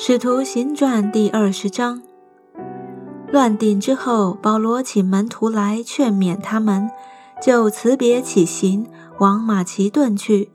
[0.00, 2.00] 使徒行传第二十章，
[3.32, 6.88] 乱定之后，保罗请门徒来劝勉他们，
[7.42, 8.86] 就辞别起行，
[9.18, 10.52] 往马其顿去，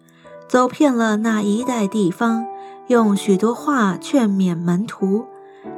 [0.48, 2.46] 走遍了那一带地方，
[2.88, 5.26] 用许多话劝勉门徒，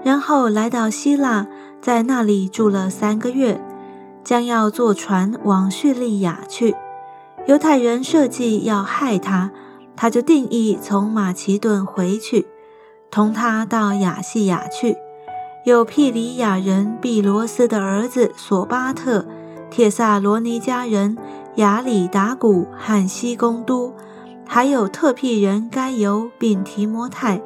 [0.04, 1.48] 然后来到希腊，
[1.82, 3.60] 在那里住了三个月，
[4.24, 6.76] 将要坐船往叙利亚去。
[7.48, 9.50] 犹太人设计要害他，
[9.96, 12.46] 他就定义从马其顿回去。
[13.16, 14.98] 同他到亚细亚去，
[15.64, 19.26] 有庇里亚人毕罗斯的儿子索巴特，
[19.72, 21.18] 铁萨罗尼迦人
[21.56, 23.94] 亚里达古和西公都，
[24.46, 27.42] 还有特庇人该犹并提摩太，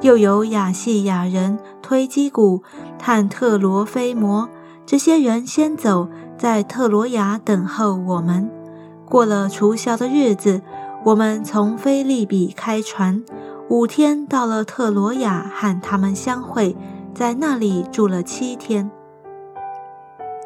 [0.00, 2.64] 又有亚细亚人推基古
[3.00, 4.48] 和特罗菲摩。
[4.84, 8.50] 这些人先走，在特罗亚等候我们。
[9.08, 10.62] 过了除宵的日子，
[11.04, 13.22] 我们从菲利比开船。
[13.68, 16.76] 五天到了特罗亚，和他们相会，
[17.14, 18.90] 在那里住了七天。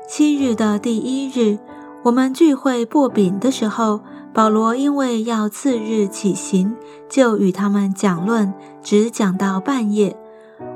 [0.09, 1.59] 七日的第一日，
[2.05, 4.01] 我们聚会薄饼的时候，
[4.33, 6.77] 保罗因为要次日起行，
[7.09, 10.17] 就与他们讲论，只讲到半夜。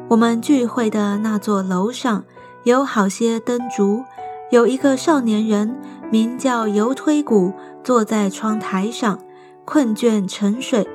[0.09, 2.25] 我们聚会的那座楼上
[2.65, 4.03] 有好些灯烛，
[4.51, 5.77] 有一个少年人
[6.11, 7.53] 名叫尤推古，
[7.85, 9.21] 坐在窗台上，
[9.65, 10.89] 困倦沉睡。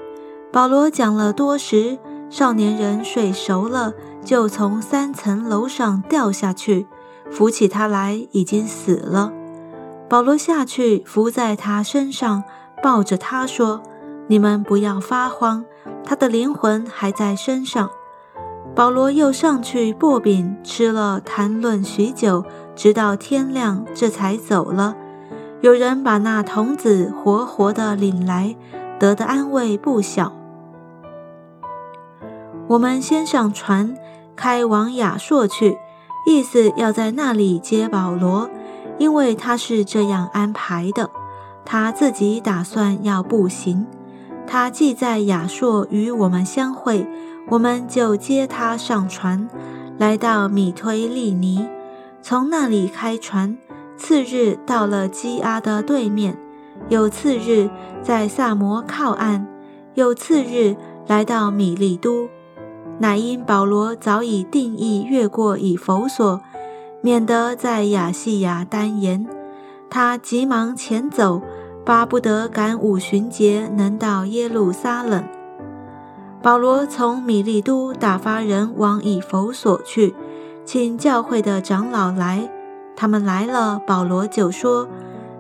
[0.56, 6.88] 保罗讲了多时，少年人睡熟了，就从三层楼上掉下去，
[7.30, 9.34] 扶起他来，已经死了。
[10.08, 12.45] 保罗下去扶在他身上，
[12.81, 13.84] 抱着他说
[14.28, 15.66] ：“你们不要发慌，
[16.06, 17.90] 他的灵魂还在身上。”
[18.73, 22.45] 保罗又上去薄饼吃了，谈论许久，
[22.78, 24.95] 直到天亮，这才走了。
[25.59, 28.56] 有人把那童子活活的领来，
[28.97, 30.31] 得的安慰不小。
[32.68, 33.96] 我们先上船，
[34.36, 35.78] 开往亚朔去，
[36.26, 38.50] 意思要在那里接保罗，
[38.98, 41.09] 因为他是这样安排的。
[41.64, 43.86] 他自己打算要步行。
[44.48, 47.08] 他既在亚朔与我们相会，
[47.50, 49.48] 我们就接他上船，
[49.98, 51.68] 来到米推利尼，
[52.22, 53.58] 从那里开船。
[53.98, 56.38] 次日到了基阿的对面，
[56.90, 57.70] 有次日
[58.04, 59.48] 在萨摩靠岸，
[59.94, 60.75] 有次日
[61.08, 62.28] 来到米利都。
[62.97, 66.39] 乃因保罗早已定义越过以弗所，
[67.01, 69.28] 免得在亚细亚单言，
[69.89, 71.41] 他急忙前走，
[71.85, 75.23] 巴不得赶五旬节能到耶路撒冷。
[76.41, 80.16] 保罗从米利都打发人往以弗所去，
[80.63, 82.50] 请教会的长老来。
[82.95, 84.88] 他们来了，保罗就说：“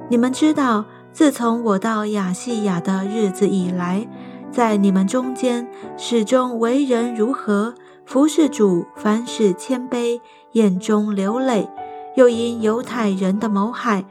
[0.09, 4.05] 你们知道，自从我到亚细亚的日子以来。”
[4.55, 5.67] 在你们中间，
[5.97, 7.73] 始终为人如何？
[8.05, 10.21] 服侍主，凡事谦卑，
[10.53, 11.67] 眼中流泪，
[12.15, 14.05] 又因犹太人的谋害，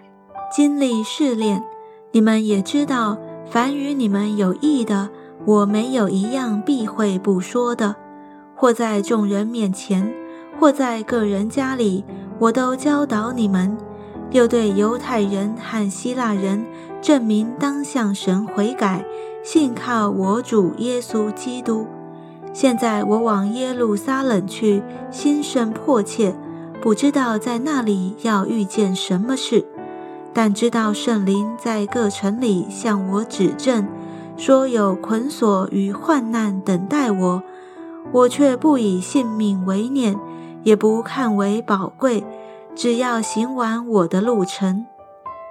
[0.55, 1.65] 经历试炼。
[2.12, 3.16] 你们也知道，
[3.47, 5.09] 凡与你们有益的，
[5.47, 7.97] 我没有一样避讳不说的。
[8.55, 10.12] 或在众人面前，
[10.61, 12.05] 或在个人家里，
[12.38, 13.75] 我都教导你们，
[14.31, 16.66] 又对犹太人和希腊人
[17.00, 19.03] 证明当向神悔改。
[19.44, 21.87] 信靠我主耶稣基督。
[22.55, 26.34] 现在我往耶路撒冷去，心生迫切，
[26.81, 29.66] 不知道在那里要遇见什么事，
[30.32, 33.87] 但知道圣灵在各城里向我指证，
[34.38, 37.43] 说有捆锁与患难等待我，
[38.12, 40.19] 我却不以性命为念，
[40.62, 42.25] 也不看为宝贵，
[42.75, 44.87] 只要行完我的路程，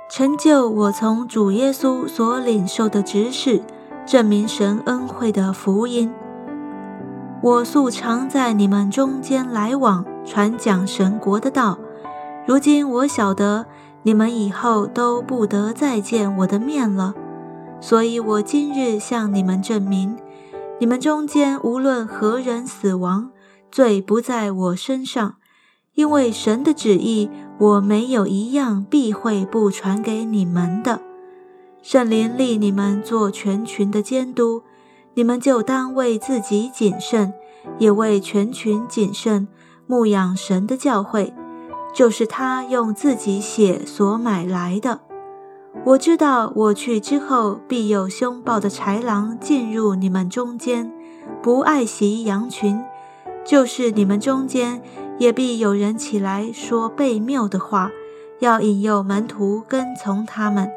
[0.09, 3.61] 成就我从主耶稣所领受的指示。
[4.05, 6.11] 证明神恩惠的福音。
[7.41, 11.77] 我素常在你们中间来往，传讲神国的道。
[12.45, 13.65] 如今我晓得
[14.03, 17.13] 你们以后都不得再见我的面了，
[17.79, 20.17] 所以我今日向你们证明：
[20.79, 23.29] 你们中间无论何人死亡，
[23.71, 25.35] 罪不在我身上，
[25.95, 30.99] 因为神的旨意，我没有一样避讳不传给你们的。
[31.83, 34.63] 圣灵立你们做全群的监督，
[35.15, 37.33] 你们就当为自己谨慎，
[37.77, 39.49] 也为全群谨慎，
[39.85, 41.33] 牧养神的教诲，
[41.93, 45.01] 就是他用自己血所买来的。
[45.83, 50.89] 我知道我去之后，必有凶暴的豺狼进入你们中间，
[51.41, 52.79] 不爱惜羊群；
[53.43, 54.81] 就是你们中间，
[55.19, 57.91] 也必有人起来说悖谬的话，
[58.39, 60.71] 要引诱门徒跟从他们。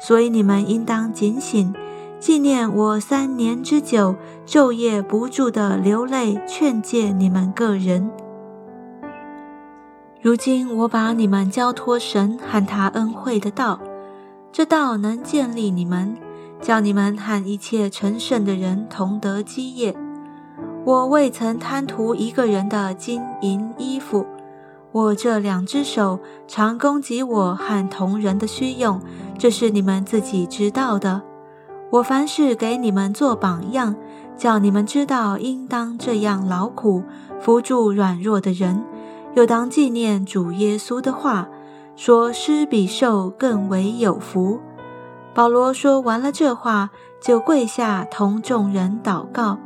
[0.00, 1.74] 所以你们应当警醒，
[2.18, 4.14] 纪念我三年之久，
[4.46, 8.10] 昼夜不住的流泪劝诫你们个人。
[10.20, 13.78] 如今我把你们交托神和他恩惠的道，
[14.50, 16.16] 这道能建立你们，
[16.60, 19.94] 叫你们和一切成圣的人同得基业。
[20.84, 24.26] 我未曾贪图一个人的金银衣服，
[24.96, 28.98] 我这两只手常供给我和同人的需用，
[29.36, 31.20] 这是你们自己知道的。
[31.90, 33.94] 我凡事给你们做榜样，
[34.38, 37.02] 叫你们知道应当这样劳苦，
[37.38, 38.82] 扶助软弱的人，
[39.34, 41.46] 又当纪念主耶稣的话，
[41.94, 44.58] 说施比受更为有福。
[45.34, 46.88] 保罗说完了这话，
[47.20, 49.58] 就跪下同众人祷告。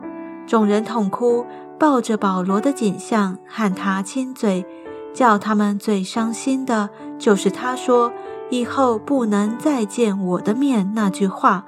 [0.44, 1.47] 众人痛哭，
[1.79, 4.67] 抱着保罗的颈项，和他亲嘴。
[5.12, 8.12] 叫他们最伤心的，就是他说
[8.50, 11.66] 以后不能再见我的面那句话。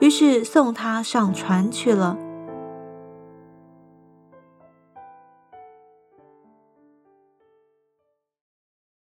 [0.00, 2.16] 于是送他上船去了。